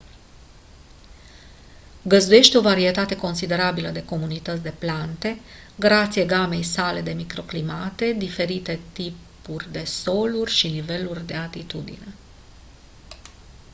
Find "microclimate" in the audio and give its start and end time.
7.13-8.13